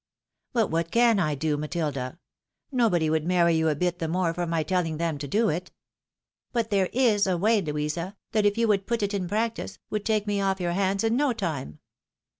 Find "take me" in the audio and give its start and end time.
10.03-10.41